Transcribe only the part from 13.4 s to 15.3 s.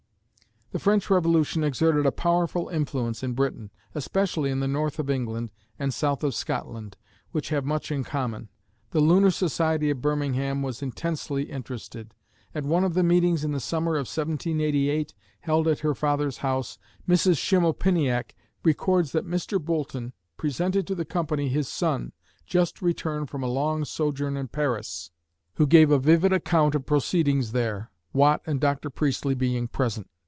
in the summer of 1788,